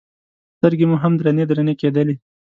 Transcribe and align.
سترګې 0.57 0.85
مو 0.89 0.95
هم 1.03 1.13
درنې 1.19 1.43
درنې 1.49 1.73
کېدلې. 1.81 2.15